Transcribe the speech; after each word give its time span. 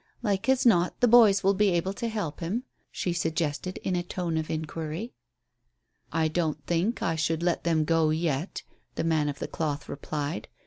"Like 0.23 0.49
as 0.49 0.65
not 0.65 0.99
the 0.99 1.07
boys 1.07 1.43
will 1.43 1.53
be 1.53 1.67
able 1.69 1.93
to 1.93 2.07
help 2.07 2.39
him?" 2.39 2.63
she 2.89 3.13
suggested, 3.13 3.77
in 3.83 3.95
a 3.95 4.01
tone 4.01 4.35
of 4.35 4.49
inquiry. 4.49 5.13
"I 6.11 6.27
don't 6.27 6.65
think 6.65 7.03
I 7.03 7.15
should 7.15 7.43
let 7.43 7.65
them 7.65 7.85
go 7.85 8.09
yet," 8.09 8.63
the 8.95 9.03
man 9.03 9.29
of 9.29 9.37
the 9.37 9.47
cloth 9.47 9.87
replied. 9.87 10.47